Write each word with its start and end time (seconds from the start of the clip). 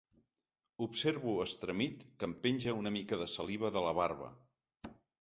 Observo, 0.85 1.35
estremit, 1.43 2.03
que 2.17 2.31
em 2.31 2.35
penja 2.49 2.77
una 2.83 2.95
mica 2.99 3.23
de 3.23 3.31
saliva 3.37 3.75
de 3.79 3.89
la 3.89 3.97
barba. 4.03 4.35